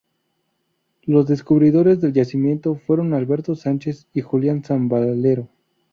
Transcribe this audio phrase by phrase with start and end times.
[1.03, 5.47] Los descubridores del yacimiento fueron Alberto Sánchez y Julián San Valero.